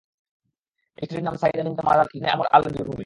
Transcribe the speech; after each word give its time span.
এই 0.97 1.05
স্ত্রীর 1.05 1.23
নাম 1.23 1.35
সায়্যিদা 1.37 1.63
বিনত 1.63 1.79
মাদাদ 1.87 2.07
ইবন 2.09 2.27
আমর 2.27 2.47
আল-জুরহুমী। 2.51 2.99